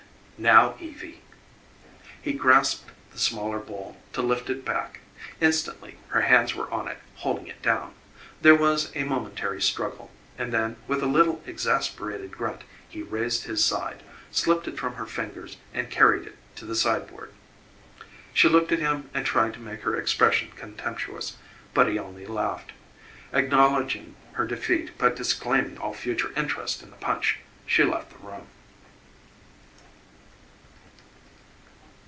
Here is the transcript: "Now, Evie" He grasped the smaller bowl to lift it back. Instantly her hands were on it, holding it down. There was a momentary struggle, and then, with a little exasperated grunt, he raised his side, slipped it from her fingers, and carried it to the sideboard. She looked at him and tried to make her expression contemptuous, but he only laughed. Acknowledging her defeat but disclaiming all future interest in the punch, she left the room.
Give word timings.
"Now, 0.41 0.75
Evie" 0.79 1.21
He 2.23 2.33
grasped 2.33 2.89
the 3.11 3.19
smaller 3.19 3.59
bowl 3.59 3.97
to 4.13 4.23
lift 4.23 4.49
it 4.49 4.65
back. 4.65 5.01
Instantly 5.39 5.99
her 6.07 6.21
hands 6.21 6.55
were 6.55 6.67
on 6.71 6.87
it, 6.87 6.97
holding 7.17 7.45
it 7.45 7.61
down. 7.61 7.93
There 8.41 8.55
was 8.55 8.91
a 8.95 9.03
momentary 9.03 9.61
struggle, 9.61 10.09
and 10.39 10.51
then, 10.51 10.77
with 10.87 11.03
a 11.03 11.05
little 11.05 11.43
exasperated 11.45 12.31
grunt, 12.31 12.63
he 12.89 13.03
raised 13.03 13.43
his 13.43 13.63
side, 13.63 14.01
slipped 14.31 14.67
it 14.67 14.79
from 14.79 14.95
her 14.95 15.05
fingers, 15.05 15.57
and 15.75 15.91
carried 15.91 16.25
it 16.25 16.39
to 16.55 16.65
the 16.65 16.73
sideboard. 16.73 17.31
She 18.33 18.49
looked 18.49 18.71
at 18.71 18.79
him 18.79 19.11
and 19.13 19.27
tried 19.27 19.53
to 19.53 19.59
make 19.59 19.81
her 19.81 19.95
expression 19.95 20.49
contemptuous, 20.55 21.35
but 21.75 21.87
he 21.87 21.99
only 21.99 22.25
laughed. 22.25 22.71
Acknowledging 23.31 24.15
her 24.31 24.47
defeat 24.47 24.97
but 24.97 25.15
disclaiming 25.15 25.77
all 25.77 25.93
future 25.93 26.33
interest 26.35 26.81
in 26.81 26.89
the 26.89 26.95
punch, 26.97 27.41
she 27.67 27.83
left 27.83 28.09
the 28.09 28.27
room. 28.27 28.47